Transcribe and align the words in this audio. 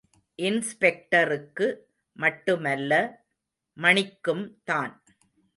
இன்ஸ்பெக்டருக்கு 0.39 1.67
மட்டுமல்ல, 2.13 2.91
மணிக்கும்தான். 3.77 4.93